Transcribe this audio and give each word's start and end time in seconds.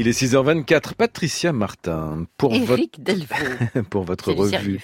Il 0.00 0.06
est 0.06 0.12
6h24. 0.12 0.94
Patricia 0.94 1.52
Martin, 1.52 2.26
pour, 2.36 2.54
votre... 2.54 2.82
pour 3.90 4.04
votre 4.04 4.32
revue. 4.32 4.78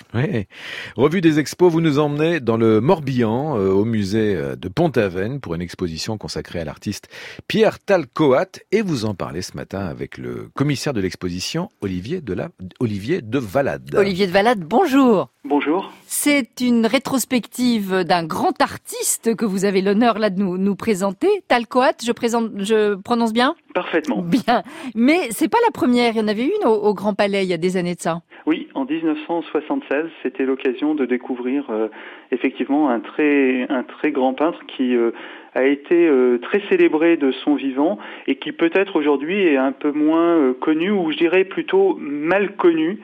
Revue 0.97 1.21
des 1.21 1.39
expos, 1.39 1.71
vous 1.71 1.81
nous 1.81 2.01
emmenez 2.01 2.41
dans 2.41 2.57
le 2.57 2.81
Morbihan, 2.81 3.57
euh, 3.57 3.71
au 3.71 3.85
musée 3.85 4.35
euh, 4.35 4.57
de 4.57 4.67
Pont-Aven, 4.67 5.39
pour 5.39 5.55
une 5.55 5.63
exposition 5.63 6.19
consacrée 6.19 6.59
à 6.59 6.65
l'artiste 6.65 7.09
Pierre 7.47 7.79
Talcoat. 7.79 8.59
Et 8.73 8.83
vous 8.83 9.05
en 9.05 9.15
parlez 9.15 9.43
ce 9.43 9.57
matin 9.57 9.87
avec 9.87 10.19
le 10.19 10.49
commissaire 10.53 10.93
de 10.93 11.01
l'exposition, 11.01 11.69
Olivier 11.81 12.21
de, 12.21 12.35
la... 12.35 12.49
Olivier 12.81 13.23
de 13.23 13.39
Valade. 13.39 13.95
Olivier 13.95 14.27
de 14.27 14.33
Valade, 14.33 14.65
bonjour. 14.65 15.29
Bonjour. 15.45 15.93
C'est 16.09 16.61
une 16.61 16.87
rétrospective 16.87 18.03
d'un 18.03 18.25
grand 18.25 18.61
artiste 18.61 19.37
que 19.37 19.45
vous 19.45 19.65
avez 19.65 19.81
l'honneur 19.81 20.19
là 20.19 20.31
de 20.31 20.41
nous, 20.41 20.59
nous 20.59 20.75
présenter. 20.75 21.29
Talcoat, 21.47 21.99
je, 22.05 22.11
présente, 22.11 22.51
je 22.59 22.97
prononce 22.97 23.33
bien? 23.33 23.55
Parfaitement. 23.75 24.23
Bien. 24.23 24.63
Mais 24.95 25.31
c'est 25.31 25.51
pas 25.51 25.59
la 25.67 25.73
première. 25.73 26.13
Il 26.15 26.19
y 26.19 26.21
en 26.21 26.29
avait 26.29 26.45
une 26.45 26.67
au, 26.67 26.95
Grand 26.95 27.13
Palais 27.13 27.43
il 27.43 27.51
y 27.51 27.53
a 27.53 27.59
des 27.59 27.77
années 27.77 27.97
de 27.97 28.01
ça. 28.01 28.21
Oui, 28.47 28.69
en 28.75 28.85
1976, 28.85 30.07
c'était 30.23 30.45
l'occasion 30.45 30.95
de 30.95 31.05
découvrir 31.05 31.65
euh, 31.71 31.89
effectivement 32.31 32.89
un 32.89 33.01
très, 33.01 33.67
un 33.69 33.83
très 33.83 34.13
grand 34.13 34.33
peintre 34.35 34.61
qui 34.69 34.95
euh, 34.95 35.11
a 35.55 35.65
été 35.65 36.07
euh, 36.07 36.39
très 36.39 36.63
célébré 36.69 37.17
de 37.17 37.33
son 37.33 37.57
vivant 37.57 37.99
et 38.29 38.37
qui 38.37 38.53
peut-être 38.53 38.95
aujourd'hui 38.97 39.43
est 39.43 39.57
un 39.57 39.73
peu 39.73 39.91
moins 39.91 40.55
connu 40.61 40.93
ou 40.93 41.11
je 41.11 41.17
dirais 41.17 41.45
plutôt 41.45 41.97
mal 41.99 42.55
connu. 42.55 43.01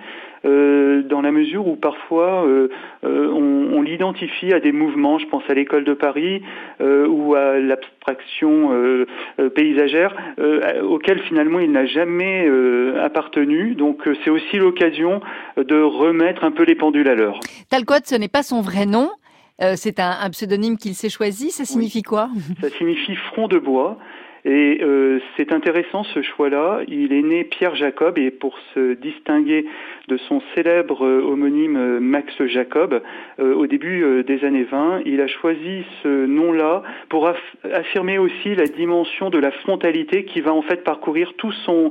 Euh, 0.47 1.03
dans 1.03 1.21
la 1.21 1.33
mesure 1.33 1.67
où 1.67 1.77
parfois 1.77 2.47
euh, 2.47 2.69
euh, 3.05 3.31
on, 3.31 3.77
on 3.77 3.83
l'identifie 3.83 4.55
à 4.55 4.61
des 4.61 4.73
mouvements, 4.73 5.19
je 5.19 5.27
pense 5.27 5.43
à 5.49 5.55
l'école 5.55 5.85
de 5.85 5.93
Paris 5.93 6.43
ou 6.81 7.35
à 7.35 7.59
l'abstraction 7.59 8.71
paysagère, 9.55 10.15
auquel 10.83 11.21
finalement 11.21 11.61
il 11.61 11.71
n'a 11.73 11.87
jamais 11.87 12.49
appartenu. 13.01 13.75
Donc 13.75 14.09
c'est 14.25 14.31
aussi 14.31 14.57
l'occasion 14.57 15.21
de 15.57 15.81
remettre 15.81 16.45
un 16.45 16.51
peu 16.51 16.65
les 16.65 16.75
pendules 16.75 17.09
à 17.09 17.15
l'heure. 17.15 17.39
Talcott, 17.69 18.07
ce 18.07 18.15
n'est 18.15 18.29
pas 18.29 18.43
son 18.43 18.61
vrai 18.61 18.87
nom. 18.87 19.11
c'est 19.77 20.01
un, 20.01 20.17
un, 20.23 20.31
pseudonyme 20.31 20.79
qu'il 20.79 20.95
s'est 20.95 21.11
choisi. 21.11 21.51
Ça 21.51 21.65
signifie 21.65 22.03
quoi? 22.03 22.31
Ça 22.61 22.71
signifie 22.71 23.15
front 23.15 23.49
de 23.49 23.59
bois. 23.59 23.99
Et 24.45 24.81
euh, 24.83 25.21
c'est 25.37 25.53
intéressant 25.53 26.03
ce 26.05 26.23
choix-là. 26.23 26.81
Il 26.89 27.13
est 27.13 27.23
né 27.23 27.45
Pierre 27.45 27.75
Jacob 27.75 28.19
et 28.19 28.31
pour 28.31 28.59
se 28.75 28.95
distinguer 28.95 29.67
de 30.09 30.17
son 30.17 30.41
célèbre 30.55 31.05
euh, 31.05 31.23
homonyme 31.23 31.77
euh, 31.77 32.01
Max 32.01 32.33
Jacob, 32.47 33.03
au 33.39 33.67
début 33.67 34.25
des 34.25 34.45
années 34.45 34.65
20, 34.65 35.03
il 35.07 35.21
a 35.21 35.27
choisi 35.27 35.85
ce 36.03 36.27
nom-là 36.27 36.83
pour 37.09 37.31
affirmer 37.73 38.19
aussi 38.19 38.55
la 38.55 38.67
dimension 38.67 39.31
de 39.31 39.39
la 39.39 39.51
frontalité 39.51 40.25
qui 40.25 40.41
va 40.41 40.53
en 40.53 40.63
fait 40.63 40.85
parcourir 40.85 41.33
tout 41.37 41.53
son 41.65 41.91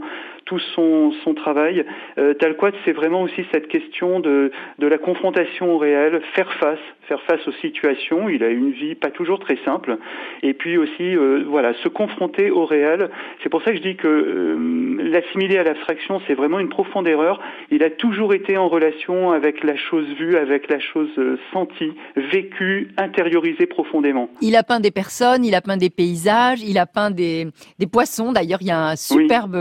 tout 0.50 0.60
son, 0.74 1.12
son 1.24 1.36
travail. 1.36 1.86
Euh, 2.18 2.34
Talquat, 2.34 2.72
c'est 2.84 2.92
vraiment 2.92 3.22
aussi 3.22 3.46
cette 3.52 3.68
question 3.68 4.20
de, 4.20 4.52
de 4.80 4.88
la 4.88 4.98
confrontation 4.98 5.72
au 5.76 5.78
réel, 5.78 6.22
faire 6.34 6.52
face, 6.54 6.80
faire 7.08 7.22
face 7.22 7.48
aux 7.48 7.52
situations. 7.62 8.30
Il 8.30 8.44
a 8.44 8.50
une 8.50 8.72
vie 8.72 8.96
pas 8.96 9.12
toujours 9.12 9.40
très 9.40 9.58
simple. 9.64 9.98
Et 10.42 10.56
puis 10.56 10.80
aussi, 10.80 11.16
euh, 11.16 11.44
voilà, 11.48 11.76
se 11.84 11.88
confronter 11.88 12.50
au 12.50 12.66
réel. 12.66 13.12
C'est 13.44 13.50
pour 13.50 13.62
ça 13.62 13.70
que 13.70 13.78
je 13.78 13.84
dis 13.84 13.96
que 13.96 14.08
euh, 14.08 14.98
l'assimiler 15.12 15.60
à 15.60 15.64
l'abstraction, 15.64 16.20
c'est 16.26 16.34
vraiment 16.34 16.60
une 16.60 16.70
profonde 16.70 17.08
erreur. 17.08 17.40
Il 17.70 17.84
a 17.84 17.92
toujours 17.92 18.34
été 18.34 18.58
en 18.58 18.70
relation 18.70 19.32
avec 19.32 19.64
la 19.64 19.76
chose 19.76 20.08
vue, 20.18 20.36
avec 20.36 20.68
la 20.68 20.80
chose 20.80 21.10
euh, 21.20 21.38
sentie, 21.54 21.94
vécue, 22.16 22.90
intériorisée 22.98 23.68
profondément. 23.68 24.32
Il 24.42 24.56
a 24.56 24.64
peint 24.64 24.80
des 24.80 24.92
personnes, 24.92 25.46
il 25.46 25.54
a 25.54 25.62
peint 25.62 25.78
des 25.78 25.92
paysages, 25.92 26.64
il 26.64 26.80
a 26.80 26.88
peint 26.88 27.12
des, 27.12 27.48
des 27.78 27.88
poissons. 27.88 28.32
D'ailleurs, 28.32 28.60
il 28.62 28.68
y 28.68 28.72
a 28.72 28.80
un 28.80 28.96
superbe, 28.96 29.56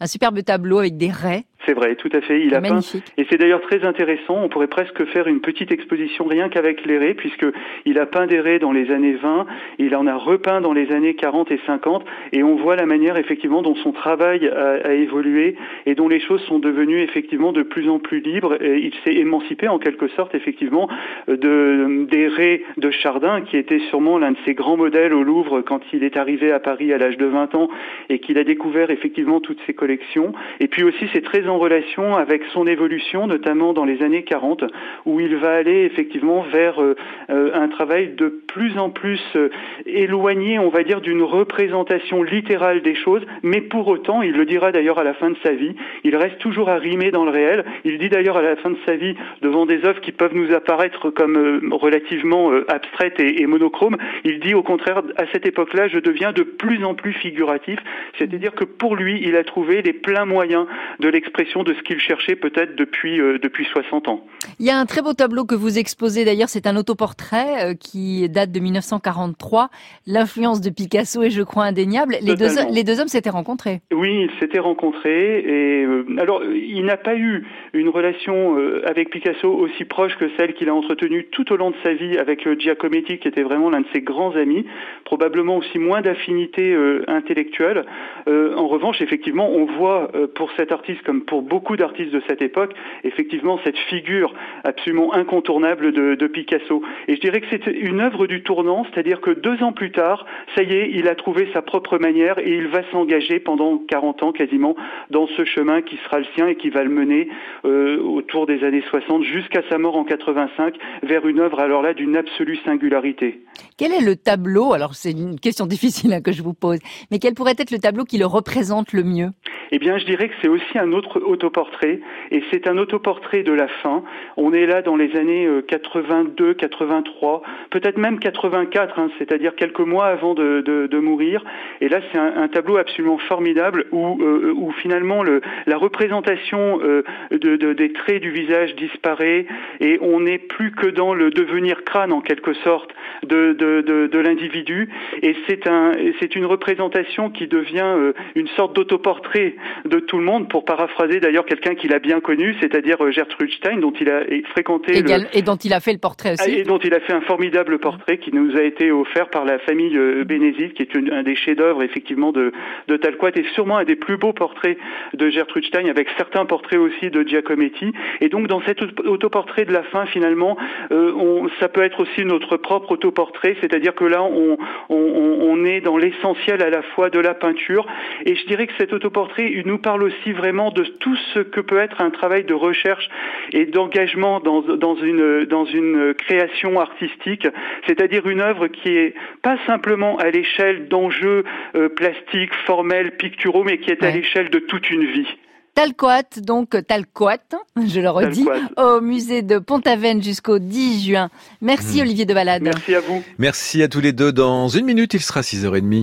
un 0.00 0.06
superbe 0.06 0.23
tableau 0.42 0.78
avec 0.78 0.96
des 0.96 1.10
raies. 1.10 1.44
C'est 1.66 1.74
vrai, 1.74 1.94
tout 1.96 2.10
à 2.12 2.20
fait. 2.20 2.40
Il 2.40 2.54
a 2.54 2.60
peint. 2.60 2.80
Et 3.16 3.26
c'est 3.30 3.38
d'ailleurs 3.38 3.62
très 3.62 3.84
intéressant. 3.84 4.40
On 4.42 4.48
pourrait 4.48 4.66
presque 4.66 5.04
faire 5.06 5.26
une 5.26 5.40
petite 5.40 5.72
exposition 5.72 6.24
rien 6.26 6.48
qu'avec 6.48 6.84
les 6.84 6.98
raies, 6.98 7.14
puisque 7.14 7.46
il 7.84 7.98
a 7.98 8.06
peint 8.06 8.26
des 8.26 8.40
raies 8.40 8.58
dans 8.58 8.72
les 8.72 8.90
années 8.90 9.14
20, 9.14 9.46
il 9.78 9.96
en 9.96 10.06
a 10.06 10.14
repeint 10.14 10.60
dans 10.60 10.72
les 10.72 10.92
années 10.92 11.14
40 11.14 11.50
et 11.52 11.60
50, 11.66 12.04
et 12.32 12.42
on 12.42 12.56
voit 12.56 12.76
la 12.76 12.86
manière 12.86 13.16
effectivement 13.16 13.62
dont 13.62 13.74
son 13.76 13.92
travail 13.92 14.48
a, 14.48 14.92
évolué 14.92 15.56
et 15.86 15.94
dont 15.94 16.08
les 16.08 16.20
choses 16.20 16.42
sont 16.42 16.58
devenues 16.58 17.00
effectivement 17.00 17.52
de 17.52 17.62
plus 17.62 17.88
en 17.88 17.98
plus 17.98 18.20
libres. 18.20 18.62
Et 18.62 18.78
il 18.78 18.92
s'est 19.04 19.14
émancipé 19.14 19.68
en 19.68 19.78
quelque 19.78 20.08
sorte 20.08 20.34
effectivement 20.34 20.88
de 21.28 22.06
des 22.10 22.28
raies 22.28 22.62
de 22.76 22.90
Chardin, 22.90 23.42
qui 23.42 23.56
était 23.56 23.80
sûrement 23.90 24.18
l'un 24.18 24.32
de 24.32 24.36
ses 24.44 24.54
grands 24.54 24.76
modèles 24.76 25.14
au 25.14 25.22
Louvre 25.22 25.62
quand 25.62 25.80
il 25.92 26.04
est 26.04 26.16
arrivé 26.16 26.52
à 26.52 26.60
Paris 26.60 26.92
à 26.92 26.98
l'âge 26.98 27.16
de 27.16 27.26
20 27.26 27.54
ans 27.54 27.68
et 28.08 28.18
qu'il 28.18 28.38
a 28.38 28.44
découvert 28.44 28.90
effectivement 28.90 29.40
toutes 29.40 29.60
ses 29.66 29.74
collections. 29.74 30.32
Et 30.60 30.68
puis 30.68 30.84
aussi, 30.84 31.08
c'est 31.12 31.22
très 31.22 31.42
en 31.54 31.58
relation 31.58 32.16
avec 32.16 32.42
son 32.52 32.66
évolution, 32.66 33.26
notamment 33.28 33.72
dans 33.72 33.84
les 33.84 34.02
années 34.02 34.24
40, 34.24 34.64
où 35.06 35.20
il 35.20 35.36
va 35.36 35.54
aller 35.54 35.84
effectivement 35.84 36.42
vers 36.52 36.82
euh, 36.82 36.96
euh, 37.30 37.50
un 37.54 37.68
travail 37.68 38.14
de 38.16 38.28
plus 38.28 38.76
en 38.76 38.90
plus 38.90 39.22
euh, 39.36 39.50
éloigné, 39.86 40.58
on 40.58 40.68
va 40.68 40.82
dire, 40.82 41.00
d'une 41.00 41.22
représentation 41.22 42.22
littérale 42.24 42.82
des 42.82 42.96
choses, 42.96 43.22
mais 43.42 43.60
pour 43.60 43.86
autant, 43.86 44.20
il 44.22 44.32
le 44.32 44.44
dira 44.46 44.72
d'ailleurs 44.72 44.98
à 44.98 45.04
la 45.04 45.14
fin 45.14 45.30
de 45.30 45.36
sa 45.44 45.52
vie, 45.52 45.76
il 46.02 46.16
reste 46.16 46.38
toujours 46.38 46.68
à 46.68 46.76
rimer 46.76 47.12
dans 47.12 47.24
le 47.24 47.30
réel. 47.30 47.64
Il 47.84 47.98
dit 47.98 48.08
d'ailleurs 48.08 48.36
à 48.36 48.42
la 48.42 48.56
fin 48.56 48.70
de 48.70 48.78
sa 48.84 48.96
vie, 48.96 49.14
devant 49.42 49.64
des 49.64 49.84
œuvres 49.84 50.00
qui 50.00 50.12
peuvent 50.12 50.34
nous 50.34 50.52
apparaître 50.52 51.10
comme 51.10 51.72
relativement 51.72 52.50
abstraites 52.68 53.20
et, 53.20 53.46
monochromes, 53.46 53.96
il 54.24 54.40
dit 54.40 54.54
au 54.54 54.62
contraire, 54.62 55.02
à 55.16 55.24
cette 55.32 55.46
époque-là, 55.46 55.86
je 55.88 55.98
deviens 55.98 56.32
de 56.32 56.42
plus 56.42 56.84
en 56.84 56.94
plus 56.94 57.12
figuratif, 57.12 57.78
c'est-à-dire 58.18 58.54
que 58.54 58.64
pour 58.64 58.96
lui, 58.96 59.20
il 59.22 59.36
a 59.36 59.44
trouvé 59.44 59.82
les 59.82 59.92
pleins 59.92 60.24
moyens 60.24 60.66
de 61.00 61.08
l'expression 61.08 61.62
de 61.62 61.74
ce 61.74 61.82
qu'il 61.82 61.98
cherchait 61.98 62.36
peut-être 62.36 62.76
depuis, 62.76 63.20
euh, 63.20 63.38
depuis 63.38 63.64
60 63.64 64.08
ans. 64.08 64.24
Il 64.58 64.66
y 64.66 64.70
a 64.70 64.78
un 64.78 64.86
très 64.86 65.02
beau 65.02 65.12
tableau 65.12 65.44
que 65.44 65.54
vous 65.54 65.78
exposez 65.78 66.24
d'ailleurs, 66.24 66.48
c'est 66.48 66.66
un 66.66 66.76
autoportrait 66.76 67.70
euh, 67.70 67.74
qui 67.74 68.28
date 68.28 68.52
de 68.52 68.60
1943. 68.60 69.68
L'influence 70.06 70.60
de 70.60 70.70
Picasso 70.70 71.22
est, 71.22 71.30
je 71.30 71.42
crois, 71.42 71.64
indéniable. 71.64 72.16
Les 72.22 72.36
deux, 72.36 72.48
les 72.70 72.84
deux 72.84 73.00
hommes 73.00 73.08
s'étaient 73.08 73.30
rencontrés. 73.30 73.80
Oui, 73.92 74.28
ils 74.28 74.40
s'étaient 74.40 74.58
rencontrés. 74.58 75.38
Et 75.40 75.84
euh, 75.84 76.04
alors, 76.18 76.42
il 76.44 76.84
n'a 76.84 76.96
pas 76.96 77.16
eu 77.16 77.46
une 77.72 77.88
relation 77.88 78.56
avec 78.86 79.10
Picasso 79.10 79.48
aussi 79.48 79.84
proche 79.84 80.16
que 80.16 80.26
celle 80.36 80.54
qu'il 80.54 80.68
a 80.68 80.74
entretenue 80.74 81.26
tout 81.30 81.52
au 81.52 81.56
long 81.56 81.70
de 81.70 81.76
sa 81.82 81.92
vie 81.92 82.18
avec 82.18 82.48
Giacometti, 82.58 83.18
qui 83.18 83.28
était 83.28 83.42
vraiment 83.42 83.70
l'un 83.70 83.80
de 83.80 83.86
ses 83.92 84.00
grands 84.00 84.34
amis. 84.36 84.64
Probablement 85.04 85.56
aussi 85.56 85.78
moins 85.78 86.00
d'affinité 86.00 86.76
intellectuelle. 87.08 87.84
en 88.26 88.66
revanche, 88.68 89.00
effectivement, 89.00 89.50
on 89.50 89.64
voit 89.64 90.10
pour 90.34 90.50
cet 90.56 90.72
artiste 90.72 90.83
comme 91.04 91.22
pour 91.22 91.42
beaucoup 91.42 91.76
d'artistes 91.76 92.12
de 92.12 92.22
cette 92.28 92.42
époque, 92.42 92.74
effectivement, 93.04 93.58
cette 93.64 93.78
figure 93.78 94.34
absolument 94.64 95.14
incontournable 95.14 95.92
de, 95.92 96.14
de 96.14 96.26
Picasso. 96.26 96.82
Et 97.08 97.16
je 97.16 97.20
dirais 97.20 97.40
que 97.40 97.46
c'est 97.50 97.66
une 97.66 98.00
œuvre 98.00 98.26
du 98.26 98.42
tournant, 98.42 98.84
c'est-à-dire 98.92 99.20
que 99.20 99.30
deux 99.30 99.62
ans 99.62 99.72
plus 99.72 99.90
tard, 99.90 100.26
ça 100.54 100.62
y 100.62 100.72
est, 100.72 100.90
il 100.90 101.08
a 101.08 101.14
trouvé 101.14 101.48
sa 101.52 101.62
propre 101.62 101.98
manière 101.98 102.38
et 102.38 102.54
il 102.54 102.68
va 102.68 102.82
s'engager 102.90 103.40
pendant 103.40 103.78
40 103.78 104.22
ans 104.22 104.32
quasiment 104.32 104.76
dans 105.10 105.26
ce 105.36 105.44
chemin 105.44 105.82
qui 105.82 105.96
sera 106.04 106.18
le 106.18 106.26
sien 106.34 106.48
et 106.48 106.56
qui 106.56 106.70
va 106.70 106.82
le 106.82 106.90
mener 106.90 107.28
euh, 107.64 107.98
autour 108.02 108.46
des 108.46 108.64
années 108.64 108.82
60 108.90 109.22
jusqu'à 109.24 109.62
sa 109.70 109.78
mort 109.78 109.96
en 109.96 110.04
85 110.04 110.74
vers 111.02 111.26
une 111.26 111.40
œuvre 111.40 111.60
alors 111.60 111.82
là 111.82 111.94
d'une 111.94 112.16
absolue 112.16 112.58
singularité. 112.64 113.40
Quel 113.78 113.92
est 113.92 114.04
le 114.04 114.16
tableau 114.16 114.72
Alors 114.72 114.94
c'est 114.94 115.12
une 115.12 115.38
question 115.38 115.66
difficile 115.74 116.12
hein, 116.12 116.20
que 116.20 116.32
je 116.32 116.42
vous 116.42 116.54
pose, 116.54 116.78
mais 117.10 117.18
quel 117.18 117.34
pourrait 117.34 117.54
être 117.58 117.70
le 117.70 117.78
tableau 117.78 118.04
qui 118.04 118.18
le 118.18 118.26
représente 118.26 118.92
le 118.92 119.02
mieux? 119.02 119.30
Eh 119.70 119.78
bien, 119.78 119.98
je 119.98 120.04
dirais 120.04 120.28
que 120.28 120.34
c'est 120.40 120.48
aussi 120.48 120.73
un 120.78 120.92
autre 120.92 121.20
autoportrait, 121.20 122.00
et 122.30 122.42
c'est 122.50 122.66
un 122.68 122.78
autoportrait 122.78 123.42
de 123.42 123.52
la 123.52 123.68
fin. 123.68 124.02
On 124.36 124.52
est 124.52 124.66
là 124.66 124.82
dans 124.82 124.96
les 124.96 125.16
années 125.16 125.48
82, 125.68 126.44
euh, 126.44 126.54
83, 126.54 127.42
peut-être 127.70 127.98
même 127.98 128.18
84, 128.18 128.98
hein, 128.98 129.08
c'est-à-dire 129.18 129.54
quelques 129.54 129.80
mois 129.80 130.06
avant 130.06 130.34
de, 130.34 130.98
mourir. 130.98 131.44
Et 131.80 131.88
là, 131.88 132.00
c'est 132.12 132.18
un, 132.18 132.48
tableau 132.48 132.76
absolument 132.76 133.18
formidable 133.18 133.86
où, 133.92 134.18
euh, 134.22 134.54
finalement 134.80 135.22
le, 135.22 135.40
la 135.66 135.76
représentation 135.76 136.80
euh, 136.82 137.02
de, 137.30 137.72
des 137.72 137.92
traits 137.92 138.22
du 138.22 138.30
visage 138.30 138.74
disparaît 138.76 139.46
et 139.80 139.98
on 140.00 140.20
n'est 140.20 140.38
plus 140.38 140.72
que 140.72 140.86
dans 140.86 141.14
le 141.14 141.30
devenir 141.30 141.84
crâne 141.84 142.12
en 142.12 142.20
quelque 142.20 142.54
sorte 142.54 142.90
de, 143.22 144.18
l'individu. 144.18 144.88
Et 145.22 145.36
c'est 145.48 146.36
une 146.36 146.46
représentation 146.46 147.30
qui 147.30 147.46
devient 147.46 148.12
une 148.34 148.48
sorte 148.48 148.74
d'autoportrait 148.74 149.56
de 149.84 149.98
tout 149.98 150.18
le 150.18 150.24
monde, 150.24 150.48
pour 150.48 150.63
paraphraser 150.64 151.20
d'ailleurs 151.20 151.46
quelqu'un 151.46 151.74
qu'il 151.74 151.94
a 151.94 151.98
bien 151.98 152.20
connu, 152.20 152.54
c'est-à-dire 152.60 153.02
euh, 153.02 153.10
Gertrude 153.10 153.50
Stein, 153.52 153.78
dont 153.78 153.92
il 154.00 154.10
a 154.10 154.22
fréquenté 154.50 154.98
et 155.32 155.42
dont 155.42 155.56
il 155.56 155.72
a 155.72 155.80
fait 155.80 155.92
le 155.92 155.98
portrait 155.98 156.32
aussi. 156.32 156.50
Et 156.50 156.62
dont 156.64 156.78
il 156.78 156.94
a 156.94 157.00
fait 157.00 157.12
un 157.12 157.22
formidable 157.22 157.78
portrait 157.78 158.18
qui 158.18 158.32
nous 158.32 158.56
a 158.56 158.62
été 158.62 158.90
offert 158.90 159.28
par 159.30 159.44
la 159.44 159.58
famille 159.60 159.96
euh, 159.96 160.24
Bénézit, 160.24 160.70
qui 160.70 160.82
est 160.82 160.96
un 161.12 161.22
des 161.22 161.36
chefs-d'œuvre 161.36 161.82
effectivement 161.82 162.32
de, 162.32 162.52
de 162.88 162.96
Talquat 162.96 163.32
et 163.36 163.44
sûrement 163.54 163.78
un 163.78 163.84
des 163.84 163.96
plus 163.96 164.16
beaux 164.16 164.32
portraits 164.32 164.76
de 165.14 165.30
Gertrude 165.30 165.64
Stein, 165.64 165.86
avec 165.86 166.08
certains 166.16 166.44
portraits 166.44 166.78
aussi 166.78 167.10
de 167.10 167.26
Giacometti. 167.26 167.92
Et 168.20 168.28
donc 168.28 168.48
dans 168.48 168.60
cet 168.62 168.82
autoportrait 168.82 169.64
de 169.64 169.72
la 169.72 169.82
fin, 169.84 170.06
finalement, 170.06 170.56
euh, 170.92 171.12
on, 171.14 171.48
ça 171.60 171.68
peut 171.68 171.82
être 171.82 172.00
aussi 172.00 172.24
notre 172.24 172.56
propre 172.56 172.92
autoportrait 172.92 173.14
portrait, 173.14 173.56
c'est-à-dire 173.60 173.94
que 173.94 174.04
là, 174.04 174.22
on, 174.22 174.58
on, 174.90 175.64
est 175.64 175.80
dans 175.80 175.96
l'essentiel 175.96 176.62
à 176.62 176.68
la 176.68 176.82
fois 176.82 177.08
de 177.08 177.18
la 177.18 177.32
peinture. 177.32 177.86
Et 178.26 178.34
je 178.34 178.44
dirais 178.46 178.66
que 178.66 178.72
cet 178.76 178.92
autoportrait 178.92 179.50
il 179.50 179.66
nous 179.66 179.78
parle 179.78 180.02
aussi 180.02 180.32
vraiment 180.32 180.53
de 180.54 180.84
tout 180.84 181.16
ce 181.34 181.40
que 181.40 181.60
peut 181.60 181.78
être 181.78 182.00
un 182.00 182.10
travail 182.10 182.44
de 182.44 182.54
recherche 182.54 183.08
et 183.52 183.66
d'engagement 183.66 184.40
dans, 184.40 184.62
dans, 184.62 184.96
une, 184.96 185.44
dans 185.44 185.64
une 185.64 186.14
création 186.14 186.80
artistique, 186.80 187.46
c'est-à-dire 187.86 188.26
une 188.28 188.40
œuvre 188.40 188.68
qui 188.68 188.88
est 188.90 189.14
pas 189.42 189.58
simplement 189.66 190.16
à 190.18 190.30
l'échelle 190.30 190.88
d'enjeux 190.88 191.44
euh, 191.74 191.88
plastiques, 191.88 192.54
formels, 192.66 193.16
picturaux, 193.16 193.64
mais 193.64 193.78
qui 193.78 193.90
est 193.90 194.02
à 194.02 194.10
l'échelle 194.10 194.50
de 194.50 194.60
toute 194.60 194.90
une 194.90 195.04
vie. 195.04 195.28
Talcoat, 195.74 196.40
donc 196.40 196.76
Talcoat, 196.86 197.38
je 197.76 198.00
le 198.00 198.08
redis, 198.08 198.46
au 198.76 199.00
musée 199.00 199.42
de 199.42 199.58
Pont-Aven 199.58 200.22
jusqu'au 200.22 200.60
10 200.60 201.04
juin. 201.04 201.30
Merci 201.60 201.98
hmm. 201.98 202.02
Olivier 202.02 202.26
de 202.26 202.34
Balade. 202.34 202.62
Merci 202.62 202.94
à 202.94 203.00
vous. 203.00 203.24
Merci 203.38 203.82
à 203.82 203.88
tous 203.88 204.00
les 204.00 204.12
deux. 204.12 204.30
Dans 204.30 204.68
une 204.68 204.84
minute, 204.86 205.14
il 205.14 205.20
sera 205.20 205.40
6h30. 205.40 206.02